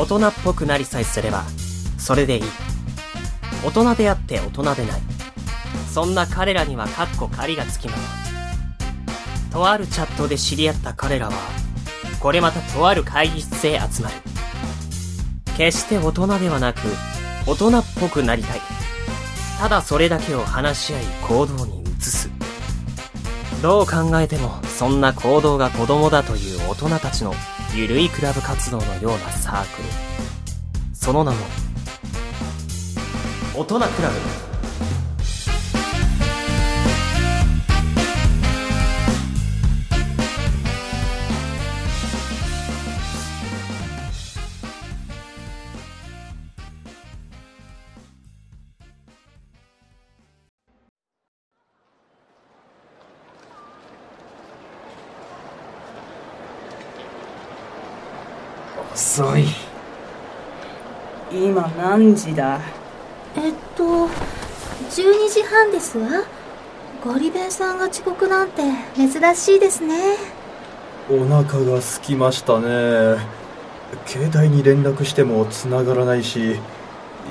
[0.00, 1.44] 大人っぽくなりさえすれば、
[1.98, 2.42] それでいい。
[3.62, 5.00] 大人であって大人でない。
[5.92, 9.52] そんな彼らにはカッコ仮がつきます。
[9.52, 11.32] とあるチャットで知り合った彼らは、
[12.18, 14.14] これまたとある会議室へ集まる。
[15.58, 16.78] 決して大人ではなく、
[17.46, 18.60] 大人っぽくなりたい。
[19.60, 22.30] ただそれだけを話し合い行動に移す。
[23.60, 27.34] どう考えてもそんな行動が子供だという大人たちの
[27.72, 29.88] ゆるいクラブ活動のようなサークル。
[30.92, 31.36] その名も、
[33.54, 34.49] 大人クラブ。
[61.80, 62.60] 何時だ？
[63.34, 64.10] えっと12
[65.30, 66.08] 時半ですわ。
[67.02, 68.62] ゴリベンさんが遅刻なんて
[68.94, 69.94] 珍しいですね。
[71.10, 73.16] お腹が空きましたね。
[74.04, 76.56] 携帯に連絡しても繋がらないし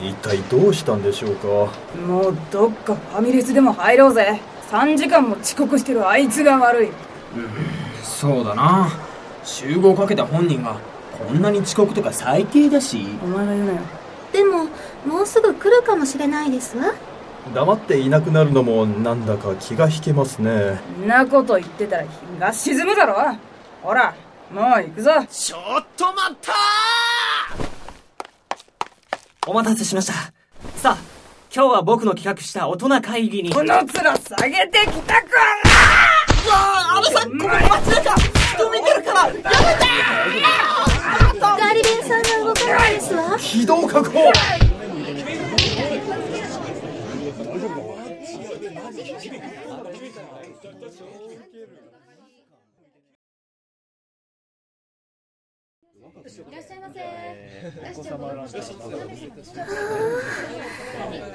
[0.01, 1.47] 一体どうしたんでしょうか？
[2.07, 4.41] もうどっかファミレスでも入ろうぜ。
[4.71, 6.87] 3時間も遅刻してるあいつが悪い。
[6.87, 6.93] うん
[8.01, 8.89] そうだな。
[9.43, 10.79] 集合かけた本人が
[11.23, 13.05] こんなに遅刻とか最低だし。
[13.23, 13.79] お前が言うなよ
[14.31, 14.65] でも
[15.05, 16.93] もうすぐ来るかもしれないですわ。
[17.53, 20.79] 黙っていなくなるのもなんだか気が引けますね。
[21.03, 23.15] んなこと言ってたら日が沈むだろ。
[23.81, 24.13] ほら
[24.51, 25.11] もう行くぞ。
[25.29, 26.53] ちょっと待った
[29.47, 30.13] お待たせしました。
[30.75, 30.97] さあ
[31.53, 33.51] 今日は僕の企画した大人会議に。
[33.51, 34.01] この面下
[34.47, 35.29] げてきたか
[36.49, 39.27] わああのさんここ街中人見てるから。
[39.27, 39.45] やめて
[41.41, 44.23] ガリベンさんが動かないですわ起動確保い
[56.51, 56.99] らっしゃいませ。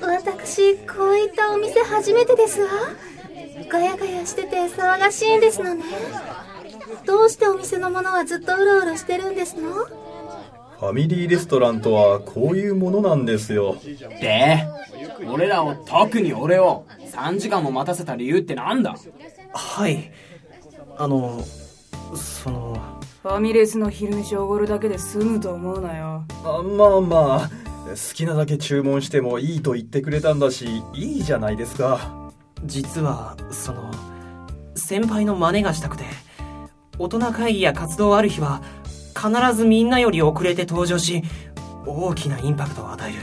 [0.00, 2.68] 私、こういったお店初めてですわ。
[3.68, 5.84] ガヤガヤしてて騒がしいんですのね。
[7.06, 9.86] どうしてお店のものはずっとうろうろしてるんですの
[10.80, 13.76] ファミリーレストランとはこういうものなんですよ。
[14.20, 14.66] で、
[15.32, 18.94] 俺らを、特に俺を、3時間も待たせた理由ってなんだ？
[19.52, 20.12] はい。
[20.96, 21.40] あの、
[22.14, 27.50] その、ファミレスの昼飯おごるだけで済むと思うなよあまあまあ、
[27.88, 32.32] 好きなだけ注文してもいいと言ってくれたんだし、いいじゃないですか。
[32.64, 33.90] 実は、その、
[34.74, 36.04] 先輩の真似がしたくて、
[36.98, 38.62] 大人会議や活動ある日は、
[39.14, 41.22] 必ずみんなより遅れて登場し、
[41.86, 43.20] 大きなインパクトを与える。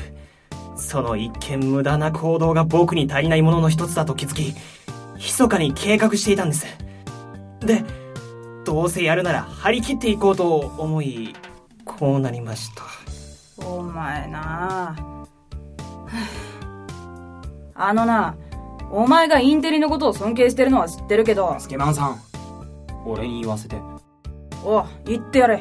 [0.76, 4.56] その一見無駄な行動が僕に足りないものの一つだと気づき、
[5.16, 6.66] 密かに計画していたんです。
[7.60, 7.84] で、
[8.66, 11.36] どうせやるなら張り切っていこうと思い、
[11.86, 12.84] こうなりました。
[13.66, 14.96] お前な
[17.76, 18.36] あのな
[18.92, 22.22] お前がインテリのことを尊敬してるのは知ってるけどスケマンさん、
[23.06, 23.76] 俺に言わせて。
[24.64, 25.60] お言ってやれ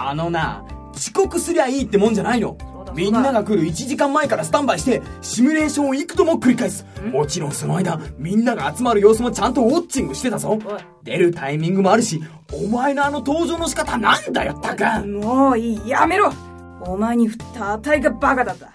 [0.00, 0.64] あのな、
[0.94, 2.56] 遅刻すりゃいいってもんじゃないの。
[2.94, 6.86] みんなが来る1時間前からスタンバイして、シミュレーションを幾度も繰り返す。
[7.12, 10.58] もちろんその間、みんなが集まる様子もちゃんとウォッチングしてたぞ。
[11.04, 12.22] 出るタイミングもあるし、
[12.52, 16.32] お前のあの登場の仕方なんだよったくもういいやめろ
[16.80, 18.72] お前に振ったあたいがバカだった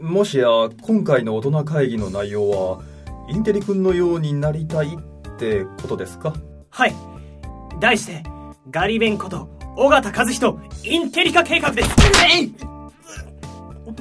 [0.00, 0.48] もしや、
[0.82, 2.82] 今回の大人会議の内容は、
[3.28, 6.34] インテリ君のようになりたいってことですか？
[6.70, 6.94] はい。
[7.80, 8.22] 題して、
[8.70, 11.90] ガリ弁こと、尾形和人、インテリ化計画です。
[12.38, 12.54] えい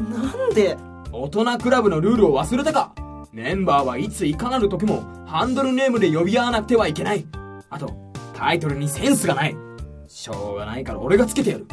[0.02, 0.78] なんで、
[1.12, 2.94] 大人クラブのルールを忘れたか？
[3.32, 7.26] メンバーはいついかなる時もハンドルネームで呼び合わなくてはいけない。
[7.72, 7.92] あと、
[8.36, 9.56] タイトルにセンスがない。
[10.08, 11.66] しょうがないから俺がつけてやる。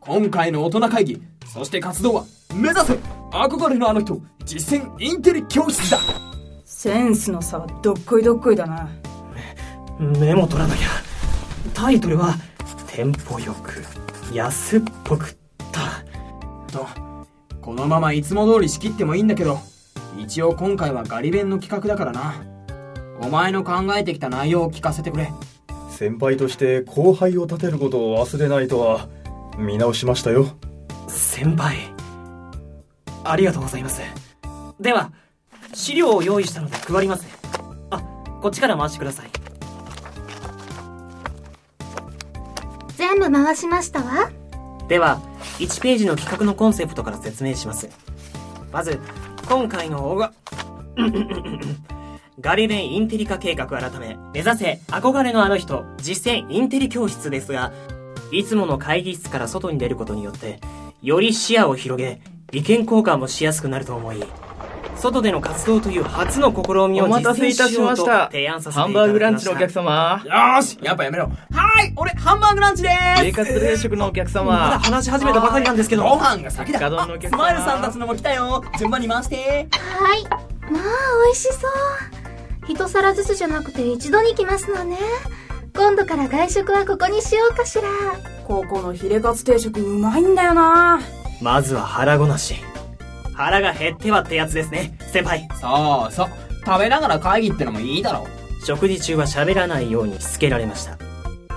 [0.00, 2.98] 今回の大人会議、そして活動は、目指せ
[3.30, 5.98] 憧れのあの人、実践インテリ教室だ
[6.64, 8.90] センスの差はどっこいどっこいだな
[9.98, 10.88] メモ取らなきゃ。
[11.72, 12.34] タイトルは、
[12.94, 13.82] テンポよく、
[14.32, 15.36] 安っぽくっ
[15.72, 16.04] た。
[16.72, 16.86] と、
[17.60, 19.58] このままいつも通り仕切ってもいいんだけど、
[20.16, 22.44] 一応今回はガリ弁の企画だからな。
[23.20, 25.32] お前の考えてきた内容を聞かせてくれ。
[25.90, 29.08] 先輩として後輩を立てることを忘れないとは、
[29.58, 30.46] 見直しましたよ。
[31.08, 31.92] 先輩。
[33.24, 34.02] ありがとうございます。
[34.78, 35.10] では、
[35.72, 37.30] 資料を用意したので配りますね。
[37.90, 38.00] あ、
[38.40, 39.43] こっちから回してください。
[43.04, 44.30] 全部回しましたわ
[44.88, 45.20] では、
[45.58, 47.90] 1ページの企画のコンセプトから説明します。
[48.72, 48.98] まず、
[49.46, 50.32] 今回の大が、
[52.40, 57.72] ガリベンインテリ化計画改め、目指せ憧れのあの人、実践インテリ教室ですが、
[58.32, 60.58] いつもの会議室から外に出ることによって、
[61.02, 62.22] より視野を広げ、
[62.52, 64.24] 意見交換もしやすくなると思い、
[65.04, 69.12] 外での活動という初の試みをお待たせいたしました提案させていただきました。
[69.12, 76.04] ハンバーグランチのお客様よーしやっぱやめろはい俺ハンバーグランチで生活定食のお客まだ様話し始めたばかりなんですけど。
[76.04, 80.24] ご飯が先だガドンのお客様あスマイルさんたちのも来たよ順番に回してはい。
[80.24, 80.82] まあ、
[81.26, 81.70] 美味しそう。
[82.66, 84.96] 一皿ずつじゃなくて一度に来ますのね。
[85.76, 87.82] 今度から外食はここにしようかしら。
[88.46, 91.00] ここのヒレカツ定食うまいんだよな
[91.42, 92.54] まずは腹ごなし。
[93.34, 95.48] 腹が減ってはってやつですね、先輩。
[95.60, 96.28] そうそう
[96.64, 98.26] 食べながら会議ってのもいいだろ
[98.64, 100.98] 食事中は喋らないようにしつけられました。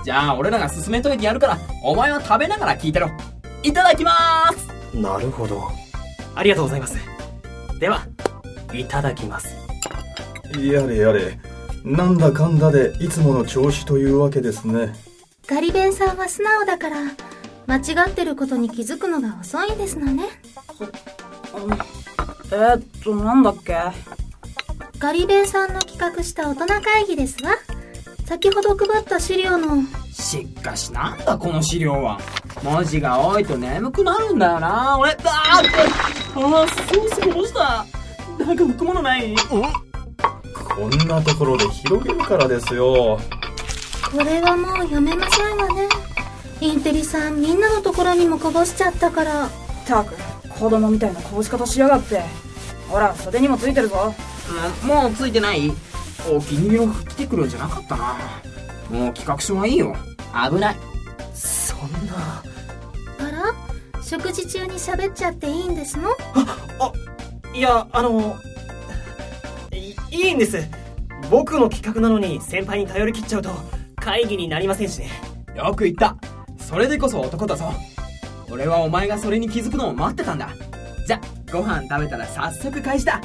[0.04, 3.10] じゃあ俺らが進めといてやるからお前は食べながら聞いてろ
[3.62, 5.62] いただきまーすなるほど。
[6.34, 6.96] ありがとうございます。
[7.80, 8.06] では、
[8.72, 9.56] いただきます。
[10.58, 11.38] やれやれ
[11.84, 14.94] なんだかんだでいつもの調子というわけですね
[15.46, 16.96] ガリベンさんは素直だから、
[17.66, 20.24] 間違ってることに気づくのが遅いんですのね。
[22.50, 23.76] えー、っとなんだっけ？
[24.98, 27.52] ガリベンさんの企画した大人会議ですわ。
[28.26, 32.18] 先ほど配った資料の、しかしなんだこの資料は。
[32.62, 34.98] 文字が多いと眠くなるんだよな。
[34.98, 35.20] 俺あー
[36.34, 37.86] あーソースこぼした？
[38.44, 43.18] なんか拭くものないこんなところで広げるからですよ。
[44.12, 45.88] これはもう読めませんわね。
[46.60, 49.46] インテリさんみんなのところにもこぼしちゃったから。
[49.46, 49.50] っ
[49.86, 50.14] たく
[50.58, 52.22] 子供みたいなこぼし方しやがって。
[52.88, 54.14] ほら袖にもついてるぞ。
[54.82, 55.70] うんもうついてない？
[56.30, 58.16] お気に入りの服着てくるんじゃなかったな。
[58.90, 59.94] もう企画書はいいよ。
[60.50, 60.76] 危ない。
[61.34, 62.42] そんな。
[63.18, 64.02] あら？
[64.02, 66.10] 食事中に喋っちゃっていいんですの？
[67.54, 68.36] いや、あの、
[69.72, 70.58] い、いいんです。
[71.30, 73.50] 僕の企画なのに先輩に頼り切っちゃうと
[73.96, 75.10] 会議になりませんしね。
[75.54, 76.16] よく言った。
[76.58, 77.72] それでこそ男だぞ
[78.50, 80.50] 俺はお前がそれに気づくのを待ってたんだ。
[81.06, 81.20] じゃ
[81.52, 83.20] ご飯食べたら早速開始だ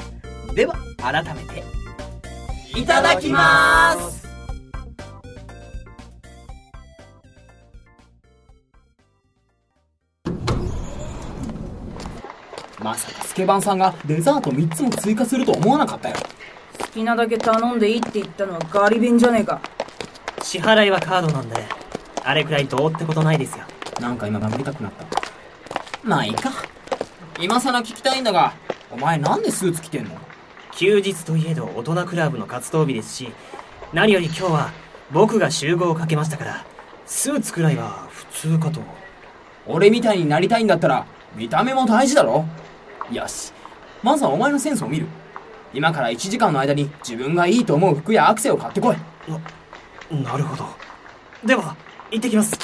[0.54, 1.62] では改めて。
[2.78, 4.24] いただきます。
[12.82, 16.16] まさかスケバンさんがデザート3つも追加すると思わなかったよ。
[16.78, 19.60] 好きなだけ頼んでいいって言ったのはガリ弁じゃねえか。
[20.42, 21.64] 支払いはカードなんで、
[22.22, 23.64] あれくらいどうってことないですよ。
[24.00, 25.06] なんか今殴りたくなった。
[26.02, 26.52] まあいいか。
[27.40, 28.54] 今更聞きたいんだが、
[28.90, 30.16] お前なんでスーツ着てんの？
[30.72, 33.32] 休日といえど大人クラブの活動日ですし、
[33.92, 34.72] 何より今日は
[35.12, 36.64] 僕が集合をかけましたから、
[37.06, 38.80] スーツくらいは普通かと。
[39.66, 42.44] 俺みたいになりたいんだったら、見た目も大事だろ？
[43.10, 43.52] よし。
[44.02, 45.06] まずはお前のセンスを見る。
[45.72, 48.96] 今から1時間の間に自分がいいと思う服やアクセを買ってこい。
[50.22, 50.66] なるほど。
[51.44, 51.74] では、
[52.10, 52.63] 行ってきます。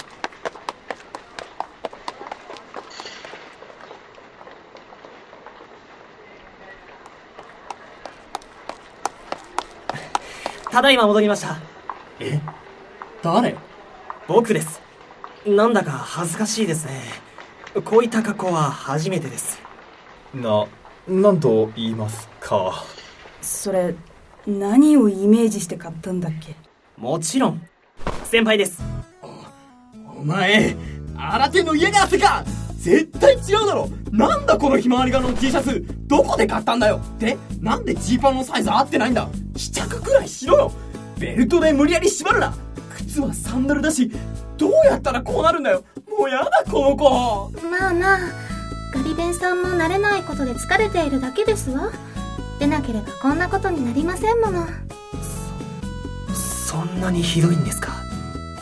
[10.71, 11.59] ただいま戻りました。
[12.21, 12.41] え？
[13.23, 13.57] 誰？
[14.29, 14.81] 僕です。
[15.47, 17.03] なんだか恥ずかしいですね。
[17.85, 19.61] こういった格好は初めてです。
[20.33, 20.67] な
[21.09, 22.85] なんと言いますか？
[23.43, 23.95] それ
[24.47, 26.55] 何をイメージして買ったんだっけ？
[26.97, 27.63] もちろん、
[28.25, 28.81] 先輩です。
[30.17, 30.77] お前、
[31.17, 32.45] 新手の家が汗か
[32.77, 39.29] 絶対違うだろなんだこのひまわり柄の T シャツどこで買ったんだよで、なんでジーパンのサイズ合ってないんだ
[39.61, 40.73] 試着くらいしろよ。
[41.19, 42.55] ベルトで無理やり縛るな。
[42.97, 44.11] 靴はサンダルだし、
[44.57, 45.85] どうやったらこうなるんだよ。
[46.19, 47.51] もうやだこの子。
[47.71, 48.19] まあまあ、
[48.95, 51.93] ガリ弁さんも慣れないことで疲れているだけですわ。
[52.59, 54.67] でなければこんなことになりませんもの。
[56.35, 57.93] そんなにひどいんですか。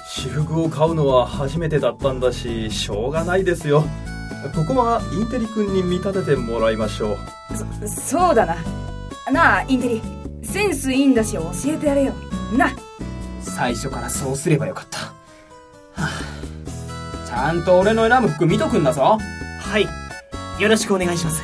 [0.09, 3.85] 私服を買うのは初めてだったんだししょうがないですよ。
[4.55, 7.17] ここはインテリ君に見立ててもらいましょう。
[7.87, 8.57] そそうだな。
[9.31, 10.17] なあインテリ
[10.52, 12.14] センスいいんだし教えてやれよ
[12.57, 12.73] な
[13.40, 14.99] 最初からそうすればよかった。
[14.99, 15.12] は
[15.97, 16.21] あ
[17.26, 19.19] ちゃんと俺の選ぶ服見とくんだぞ
[19.61, 19.87] はい。
[20.61, 21.43] よろしくお願いします。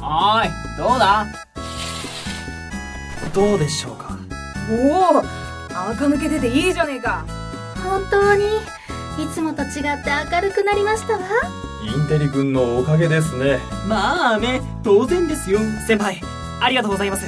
[0.00, 1.26] おーい、どうだ？
[3.34, 4.18] どうでしょうか？
[4.70, 5.18] おお
[5.90, 7.24] 垢抜けてていいじゃねえか
[7.82, 11.20] 本当に、いつもと違って明るくなりましたわ。
[11.84, 13.58] インテリ君のおかげですね。
[13.88, 15.58] まあね、当然ですよ。
[15.86, 16.20] 先輩、
[16.60, 17.24] ありがとうございます。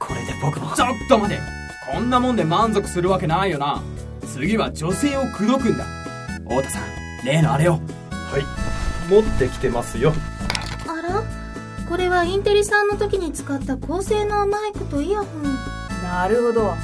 [0.00, 0.74] これで僕も。
[0.74, 1.40] ちょっと待て
[1.92, 3.80] こんなもんで満足するわけないよな。
[4.26, 5.84] 次は女性を口説くんだ。
[6.48, 6.82] 太田さん
[7.24, 7.74] 例のあれを。
[7.74, 7.82] はい。
[9.08, 10.12] 持ってきてますよ。
[10.88, 11.22] あら？
[11.88, 15.44] これはインテリさんの時に使った高性能マイクとイヤホン。
[16.02, 16.74] なるほど。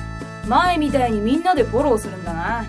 [0.47, 2.65] 前みたいにみんなでフォローするんだな。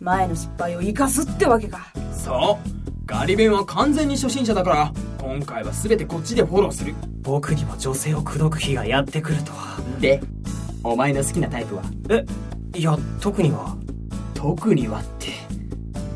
[0.00, 1.92] 前の失敗を生かすってわけか。
[2.12, 9.78] そうガリ弁は完全に初心者だから今回は全てこっちでフォローする僕にも女性を口説く日がやってくるとは。
[10.00, 10.22] で
[10.82, 11.82] お前の好きなタイプは？
[12.10, 12.24] え、
[12.78, 13.76] いや、特には？
[14.34, 15.28] 特にはって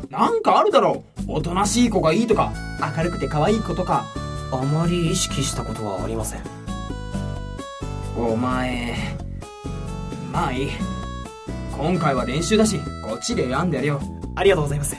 [0.09, 2.53] なんかあるだろうおとなしい子がいいとか
[2.95, 4.05] 明るくて可愛い子とか
[4.51, 6.41] あまり意識したことはありません。
[8.17, 8.95] お前
[10.31, 10.69] まあいい
[11.77, 14.01] 今回は練習だしこっちで選んでやるよ
[14.35, 14.95] ありがとうございます。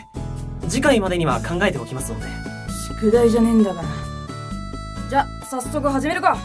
[0.71, 2.27] 次回までには考えておきますので。
[2.87, 3.89] 宿題じゃねえんだから。
[5.09, 6.39] じゃ早速始めるか。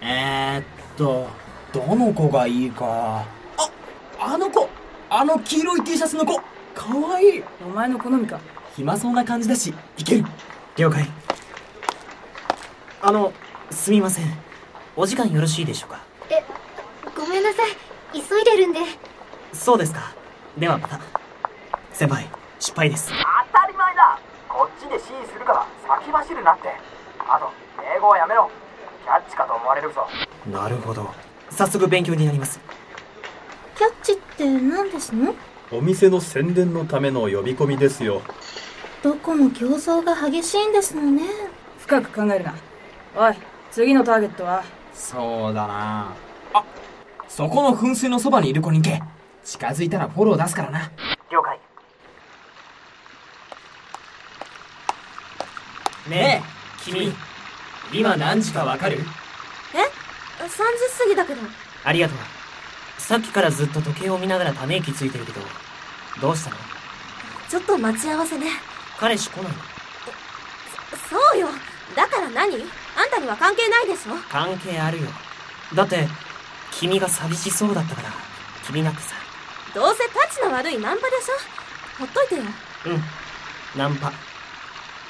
[0.00, 0.64] えー、っ
[0.96, 1.28] と
[1.72, 3.24] どの子がいいか。
[3.56, 3.70] あ
[4.18, 4.68] あの子。
[5.08, 6.40] あの黄色い T シャツの子。
[6.74, 7.44] かわいい。
[7.64, 8.40] お前の好みか。
[8.74, 10.24] 暇そうな感じだしいける。
[10.76, 11.08] 了解。
[13.00, 13.32] あの、
[13.70, 14.26] すみません。
[14.96, 16.00] お時間よろしいでしょうか？
[16.00, 16.15] え
[17.26, 17.72] ごめんなさい。
[18.12, 18.78] 急いでるんで。
[19.52, 20.14] そうですか。
[20.56, 21.00] ではまた。
[21.92, 22.24] 先輩、
[22.60, 23.10] 失敗です。
[23.52, 24.20] 当たり前だ。
[24.48, 25.66] こっちで指示するから
[26.00, 26.68] 先走るなって。
[27.18, 27.50] あと
[27.96, 28.48] 英語はやめろ。
[29.04, 30.06] キャッチかと思われるぞ。
[30.52, 31.10] なるほど。
[31.50, 32.60] 早速勉強になります。
[33.76, 35.34] キャッチって何ですの？
[35.72, 38.22] お店の宣伝のための呼び込みですよ。
[39.02, 41.24] どこも競争が激しいんですのね。
[41.80, 42.54] 深く考えるな。
[43.16, 43.34] おい
[43.72, 44.62] 次のターゲットは？
[44.94, 46.12] そうだな。
[46.12, 46.25] あ
[47.36, 49.02] そこの噴水のそばにいる子に行け。
[49.44, 50.90] 近づいたらフォロー出すからな。
[51.30, 51.60] 了解。
[56.08, 57.12] ねえ、君、
[57.92, 59.00] 今何時かわかる？
[59.74, 60.54] え？3時
[60.98, 61.42] 過ぎだけど。
[61.84, 62.18] ありがとう。
[62.96, 65.42] さっきからずっと時計を見ながらため息ついてるけど、
[66.22, 66.56] どうしたの？
[67.50, 68.46] ちょっと待ち合わせね。
[68.98, 69.58] 彼氏来ないの？
[71.10, 71.48] そうよ。
[71.94, 72.54] だから何？
[72.54, 74.14] あんたには関係ないでしょ？
[74.30, 75.08] 関係あるよ。
[75.74, 76.08] だって、
[76.78, 78.08] 君が寂しそうだったから、
[78.66, 79.14] 気になってさ。
[79.74, 82.00] どうせタチの悪いナンパでしょ？
[82.00, 82.42] ほっといてよ。
[82.86, 83.78] うん。
[83.78, 84.12] ナンパ。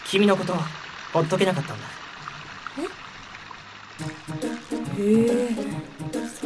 [0.04, 0.54] 君のこと、
[1.12, 1.87] ほっとけなかったんだ。
[4.99, 5.49] へえ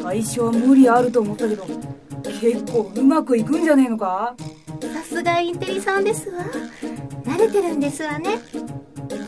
[0.02, 1.66] 最初は無理あると思ったけど
[2.40, 4.34] 結構うまくいくんじゃねえのか？
[4.80, 6.44] さすがインテリさんですわ。
[7.24, 8.38] 慣れてるんですわね。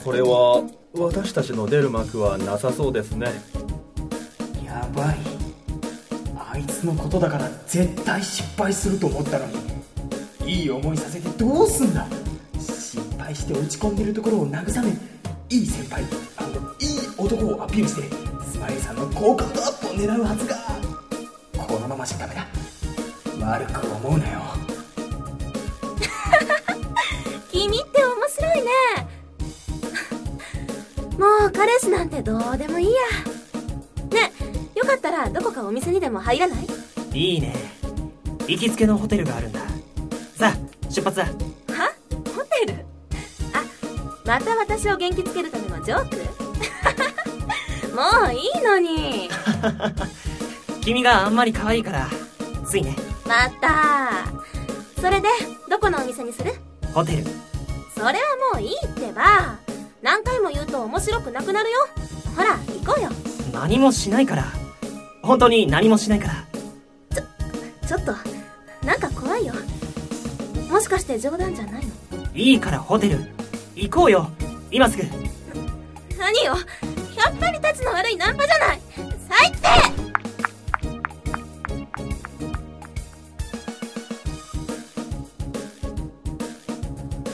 [0.05, 3.27] これは私たちの出る幕はなさそうですね。
[4.65, 5.32] やばい
[6.83, 9.47] あいつのことだから絶対失敗すると思ったの
[10.45, 12.05] にいい思いさせてどうすんだ。
[12.59, 14.91] 失敗して落ち込んでるところを慰め
[15.49, 16.03] いい先輩
[16.37, 16.49] あの
[16.81, 18.03] いい男をアピールして
[18.51, 20.57] スマイルさんの好感度アップを狙うはずが
[21.65, 22.47] このままじゃダメだ。
[23.47, 24.41] 悪く思うなよ。
[27.53, 28.71] 君って面白いね。
[31.17, 32.93] もう彼氏なんてどうでもいいや。
[34.93, 36.67] かったらどこかお店にでも入らない？
[37.15, 37.55] いいね。
[38.47, 39.61] 行きつけのホテルがあるんだ。
[40.37, 41.25] さあ、出発だ。
[41.25, 41.31] は？
[42.35, 42.75] ホテル？
[43.55, 43.65] あ
[44.27, 46.17] また私を元気つけるためのジョーク？
[47.95, 49.29] もういいのに
[50.83, 52.09] 君があんまり可愛いから、
[52.67, 52.97] ついね。
[53.27, 54.27] また
[55.01, 55.29] それで
[55.71, 56.53] どこのお店にする？
[56.95, 57.25] ホテル。
[57.95, 58.13] それは
[58.55, 59.57] もういいってば
[60.03, 61.79] 何回も言うと面白くなくなるよ
[62.37, 63.11] ほら行こうよ
[63.53, 64.45] 何もしないから。
[65.23, 66.35] 本当に何もしないから。
[67.89, 68.13] ちょっと
[68.87, 69.55] なんか怖いよ
[70.71, 71.93] もしかして冗談じゃないの？
[72.35, 73.19] いいからホテル。
[73.77, 74.31] 行こうよ。
[74.71, 75.05] 今すぐ。
[76.19, 76.55] 何よ？
[77.17, 78.81] やっぱりたちの悪いナンパじゃない？
[79.29, 79.59] 最低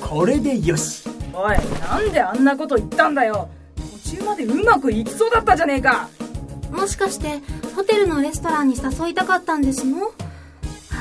[0.00, 3.49] これでよしおいなんであんなこと言ったんだよ
[4.02, 6.09] 途中までうまくいきそうだったじゃねえか
[6.73, 7.40] もしかして
[7.79, 10.11] ホテルのレストランに誘いたかったんですの。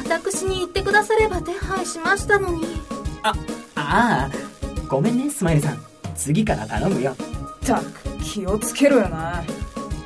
[0.08, 2.66] 私に言ってくだされば手配しましたのに。
[3.24, 3.34] あ
[3.74, 4.32] ああ
[4.88, 5.84] ごめんねスマイルさん。
[6.16, 7.14] 次から頼むよ。
[7.14, 7.16] っ
[7.66, 9.44] たく気をつけろよな。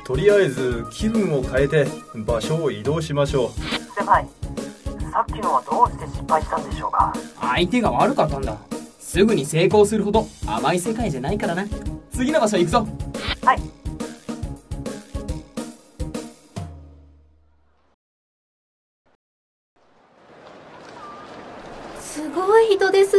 [0.02, 3.50] とりあえず気分を変えて場所を移動しましょう。
[3.94, 4.26] 先輩
[5.12, 7.12] さっきのはどうして失敗したんでしょうか？
[7.38, 8.56] 相手が悪かったんだ。
[8.98, 11.66] すぐに成功するほど甘い世界じゃないからな。
[12.14, 12.86] 次の場所行くぞ。
[13.44, 13.60] はい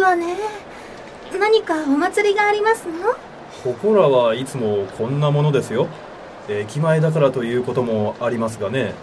[0.04, 0.36] わね
[1.40, 3.16] 何かお祭りがありますの？
[3.64, 5.88] ここらはいつもこんなものですよ。
[6.50, 8.94] 駅前だからということもありますがね。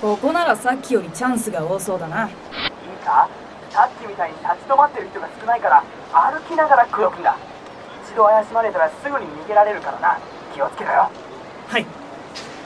[0.00, 2.28] ここならさっきよりチャンスが多そうだな。
[2.28, 2.34] いい
[3.04, 3.28] か？
[3.70, 5.82] さっきみたいに立ち止まってる人が少ないから
[6.12, 7.36] 歩きながら口説くんだ。
[8.04, 10.18] 一度怪しまれたらすぐに逃げられるからな。
[10.54, 11.10] 気をつけろよ。
[11.68, 11.86] はい。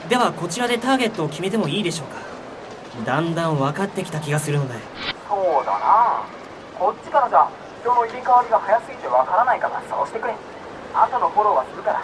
[0.08, 2.16] ではこちらでターゲットを決めてもいいでしょうか。
[3.04, 4.74] だんだん分かってきた気がするので。
[5.28, 6.24] そうだな。
[6.78, 7.48] こっちからじゃ
[7.86, 10.34] 人の入れ替わりが早すぎてわからないからそうしてくれ。
[10.92, 12.02] 後のフォローはするから。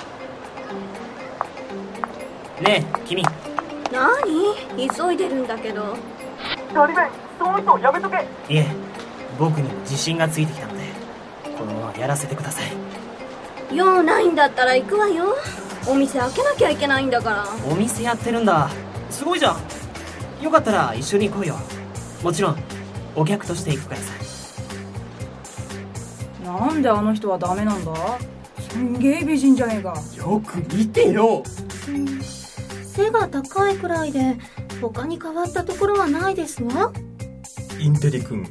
[2.62, 3.24] ねえ君。
[3.90, 4.88] 何？
[4.88, 5.96] 急いでるんだけど。
[6.72, 8.24] ガリベンその人やめとけ。
[8.48, 8.66] いえ
[9.40, 10.84] 僕にも自信がついてきたので
[11.58, 12.72] このままやらせてください。
[13.74, 15.34] 用ないんだったら行くわよ。
[15.88, 17.44] お店開けなきゃいけないんだから。
[17.68, 18.70] お店やってるんだ。
[19.10, 19.56] すごいじゃん。
[20.44, 21.56] よかったら一緒に行こうよ。
[22.22, 22.56] もちろん
[23.16, 24.21] お客として行くからさ
[26.58, 27.94] なんであの人はダメなんだ？
[28.70, 29.94] すんげえ美人じゃねえか。
[30.16, 31.42] よく見てよ。
[32.84, 34.36] 背が高いくらいで
[34.80, 36.92] 他に変わったところはないですわ。
[37.80, 38.46] インテリ君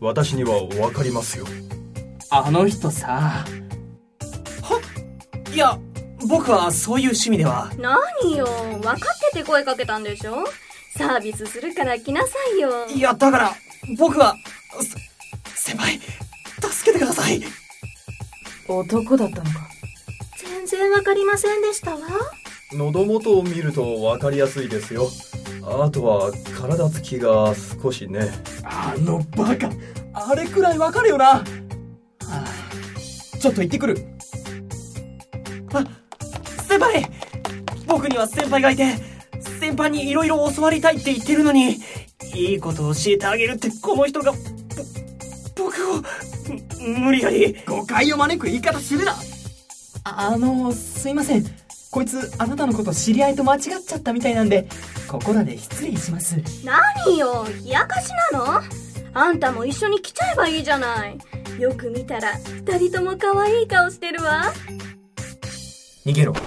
[0.00, 1.46] 私には分かりますよ。
[2.30, 3.44] あの人さ。
[5.52, 5.78] いや
[6.26, 7.70] 僕はそういう趣味では。
[7.78, 8.46] 何よ？
[8.46, 8.98] 分かっ
[9.32, 10.46] てて声かけたんでしょ？
[10.96, 12.86] サービスするから来なさいよ。
[12.86, 13.52] いやだから
[13.98, 14.34] 僕は
[17.30, 17.42] い。
[18.68, 19.68] 男だったのか。
[20.36, 22.00] 全然分かりませんでしたわ。
[22.72, 25.08] 喉元を見ると分かりやすいですよ。
[25.62, 28.30] あとは体つきが少しね。
[28.64, 29.70] あのバカ。
[30.12, 31.44] あれくらいわかるよな、は
[32.24, 32.44] あ、
[33.40, 33.96] ちょっと行ってくる。
[35.72, 35.84] あ
[36.62, 37.08] 先輩。
[37.86, 38.96] 僕には先輩がいて
[39.60, 41.78] 先輩に色々教わりたいって言ってるのに
[42.34, 44.38] いいことを教えてあげるってこの人がぼ
[45.56, 46.02] 僕をむ
[46.80, 47.56] 無理やり。
[47.66, 49.14] 誤解を招く言い方するな。
[50.04, 51.44] ああのすいません。
[51.90, 54.68] こいつあなたのこと知り合いと間違っちゃったみたいなんで
[55.08, 56.36] ここらで失礼します。
[56.64, 57.46] 何よ？
[57.64, 58.62] 冷やかしなの？
[59.14, 61.18] あんたも一緒に来ちゃえばいいじゃない。
[61.58, 62.34] よく見たら
[62.66, 64.52] 二人とも可愛い顔してるわ。
[66.04, 66.42] 逃げろちょっ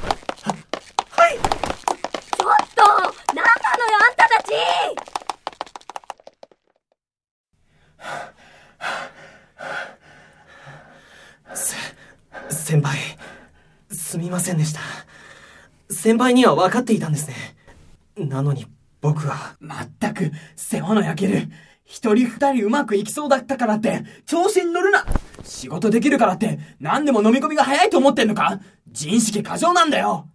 [2.75, 2.83] と
[3.35, 4.53] 何なのよあんたたち
[12.71, 12.97] 先輩。
[13.91, 14.79] すみませんでした。
[15.89, 17.35] 先輩には分かっていたんですね。
[18.15, 18.65] なのに
[19.01, 19.57] 僕は。
[19.59, 21.49] まったく世話の焼ける。
[21.83, 24.05] 一人二人うまくいきそうだったからって。
[24.25, 25.05] 調子に乗るな。
[25.43, 26.59] 仕事できるからって。
[26.79, 28.61] 何でも飲み込みが早いと思ってんのか。
[28.87, 30.29] 人識過剰なんだよ。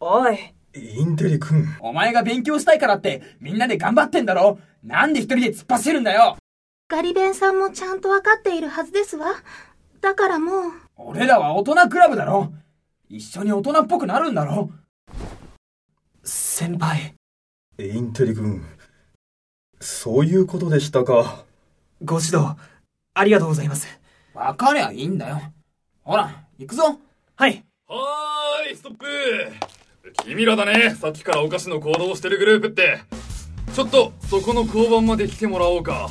[0.00, 0.38] おい。
[0.74, 4.58] インテリ君お前が勉強したいからってみんなで頑張ってんだろ。
[4.82, 6.38] なんで一人で突っ走るんだよ。
[6.88, 9.26] ガリ弁さんもちゃんと分かっているはずですわ
[10.02, 10.72] だからもう。
[10.96, 12.52] 俺らは大人クラブだろ。
[13.08, 14.70] 一緒に大人っぽくなるんだろ。
[16.24, 17.14] 先輩。
[17.78, 18.64] インテリ君。
[19.80, 21.44] そういうことでしたか。
[22.02, 22.56] ご指導
[23.14, 23.86] ありがとうございます。
[24.34, 25.40] 分かりゃいいんだよ。
[26.02, 26.98] ほら行くぞ。
[27.36, 27.64] はい。
[27.86, 29.06] はーいストップ。
[30.24, 30.96] 君らだね。
[30.96, 33.00] さっきからお菓子の行動をしてるグループって。
[33.72, 36.10] ちょっとそこの交番まで来てもらおうか。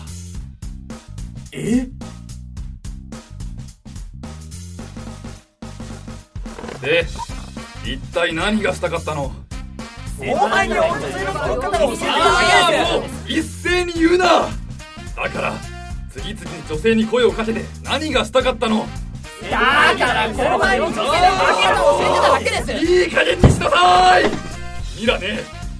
[1.52, 1.90] え？
[6.82, 7.06] で
[7.86, 9.32] 一体何がしたかったの？
[10.20, 12.08] お前には女性のことを教え
[12.72, 14.50] てもう一斉に言うな！
[15.16, 15.54] だから
[16.12, 18.86] 次々に女性に声をかけて何がしたかったの？
[19.42, 21.16] だから後輩に女性のあ
[21.58, 22.86] りがとうを教えてただけです。
[22.86, 24.24] いい加減にしなさい！
[24.96, 25.40] 君らね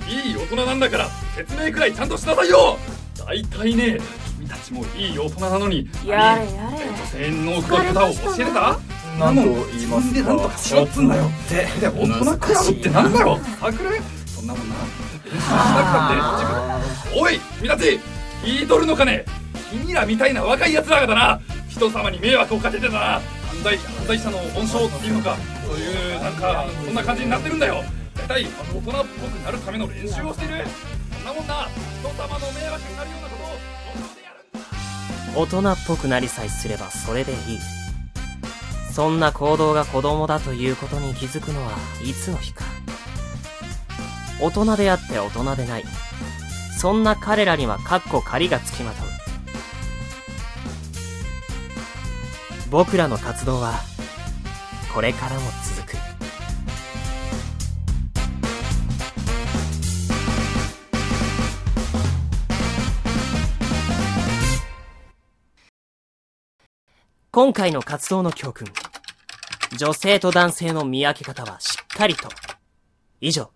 [0.10, 2.78] いい大人なんだから説明くらいちゃんとしなさいよ！
[3.18, 4.00] 大体ね
[4.40, 6.88] 君たちもいい大人なのにやれやれ。
[6.90, 8.80] 女性の奥の方を教えてた？
[9.22, 13.40] 何と言いますでなんとかしろっつんだよで大人クラブってなんだろう？
[13.40, 14.76] サクレそんなもんな
[15.24, 15.48] 練習しな
[15.84, 18.00] くたって自分おい君たち
[18.44, 19.26] 聞いとるのかね
[19.72, 21.40] 君らみたいな若い奴らがだな。
[21.70, 23.22] 人様に迷惑をかけてたな。
[23.48, 27.82] 犯罪犯罪者の温床っていうのかそういうなんかそんな感じになってるんだよ。
[28.18, 29.00] 大体大人っぽく
[29.46, 30.66] なるための練習をしてる。
[31.14, 31.70] そんなもんな
[32.02, 34.52] 人様の迷惑になるようなことを本当でやるん
[35.34, 35.40] だ。
[35.40, 37.38] 大人っぽくなりさえすればそれでいい
[38.94, 41.72] そんな行動が子供だということに気づくのは
[42.04, 42.66] いつの日か。
[44.42, 45.84] 大人であって大人でない。
[46.78, 49.08] そんな彼らにはカッコ仮がつきまとう。
[52.70, 53.74] 僕らの活動は
[54.94, 55.42] これからも
[55.76, 56.01] 続く。
[67.34, 68.68] 今回の活動の教訓。
[69.78, 72.28] 女性と男性の見分け方はしっかりと。
[73.22, 73.52] 以上。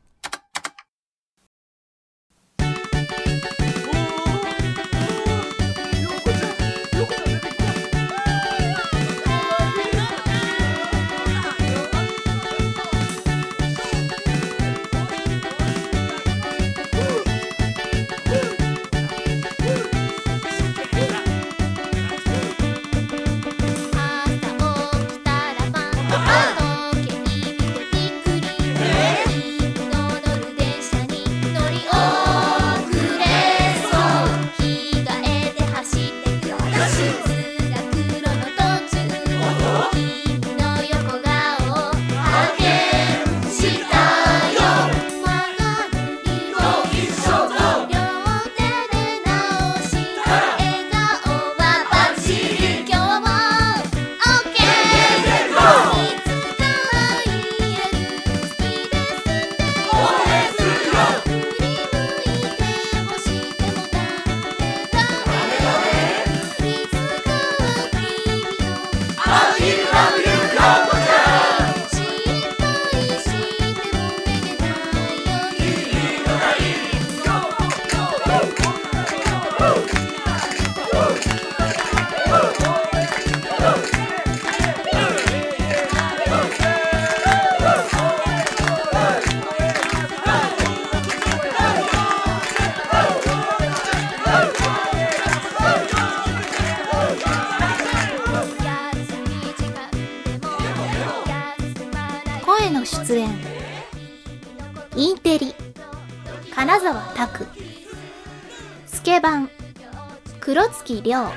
[110.86, 111.32] 月亮。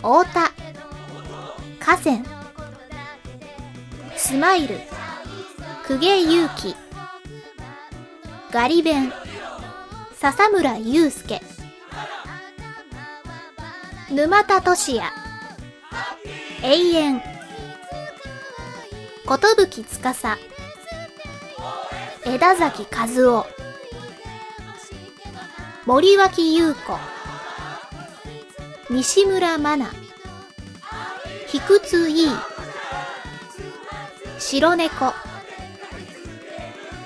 [0.00, 0.52] 太田。
[1.78, 2.24] 河川。
[4.16, 4.78] スマイル。
[5.86, 6.74] 公家勇気
[8.50, 9.12] ガリ弁。
[10.16, 11.42] 笹村雄介。
[14.10, 15.02] 沼田俊也。
[16.62, 17.20] 永遠。
[19.26, 20.38] 寿司
[22.24, 23.46] 枝崎和夫。
[25.84, 27.13] 森脇優子。
[28.90, 29.96] 西村真奈。
[31.48, 32.28] 卑屈いい。
[34.38, 35.14] 白猫。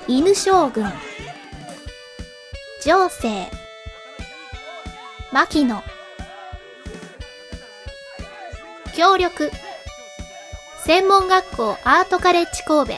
[0.09, 0.91] 犬将軍。
[2.83, 3.49] 情勢
[5.31, 5.83] 牧野。
[8.97, 9.53] 協力。
[10.85, 12.95] 専門学校アートカレッジ神戸。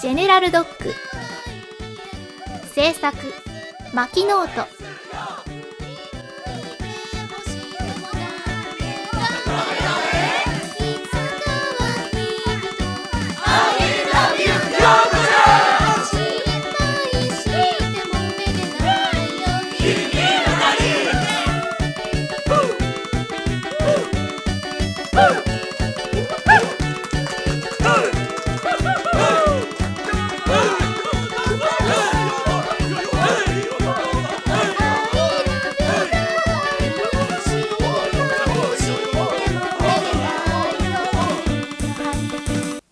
[0.00, 0.94] ジェネラルドッグ。
[2.74, 3.14] 制作。
[3.92, 4.66] マキノート「